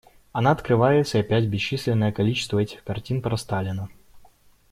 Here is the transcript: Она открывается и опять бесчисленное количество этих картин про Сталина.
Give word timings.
Она 0.31 0.49
открывается 0.49 1.19
и 1.19 1.21
опять 1.21 1.45
бесчисленное 1.47 2.11
количество 2.11 2.57
этих 2.57 2.83
картин 2.83 3.21
про 3.21 3.37
Сталина. 3.37 3.87